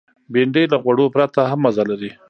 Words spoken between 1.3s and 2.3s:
هم مزه لري